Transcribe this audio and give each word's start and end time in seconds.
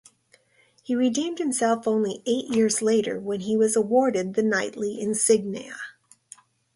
He 0.81 0.95
redeemed 0.95 1.37
himself 1.37 1.87
only 1.87 2.23
eight 2.25 2.47
years 2.47 2.81
later, 2.81 3.19
when 3.19 3.41
he 3.41 3.55
was 3.55 3.75
awarded 3.75 4.33
the 4.33 4.41
knightly 4.41 4.99
insignia. 4.99 5.75